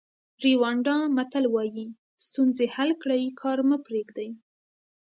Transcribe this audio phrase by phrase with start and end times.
[0.43, 1.85] ریوانډا متل وایي
[2.25, 4.29] ستونزې حل کړئ کار مه پریږدئ.